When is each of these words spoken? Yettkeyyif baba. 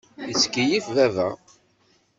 Yettkeyyif 0.27 0.85
baba. 0.95 1.27